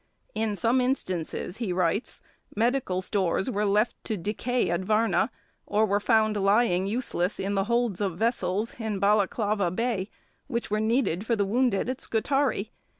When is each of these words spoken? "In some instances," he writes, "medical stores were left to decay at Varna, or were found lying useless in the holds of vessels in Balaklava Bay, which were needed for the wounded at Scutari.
"In 0.33 0.55
some 0.55 0.81
instances," 0.81 1.57
he 1.57 1.71
writes, 1.71 2.21
"medical 2.55 3.03
stores 3.03 3.51
were 3.51 3.65
left 3.67 4.03
to 4.05 4.17
decay 4.17 4.71
at 4.71 4.79
Varna, 4.81 5.29
or 5.67 5.85
were 5.85 5.99
found 5.99 6.35
lying 6.37 6.87
useless 6.87 7.39
in 7.39 7.53
the 7.53 7.65
holds 7.65 8.01
of 8.01 8.17
vessels 8.17 8.73
in 8.79 8.97
Balaklava 8.99 9.69
Bay, 9.69 10.09
which 10.47 10.71
were 10.71 10.79
needed 10.79 11.23
for 11.27 11.35
the 11.35 11.45
wounded 11.45 11.87
at 11.87 12.01
Scutari. 12.01 12.71